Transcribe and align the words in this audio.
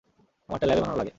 আমারটা 0.49 0.65
ল্যাবে 0.67 0.81
বানানো 0.81 0.97
লাগে। 0.97 1.09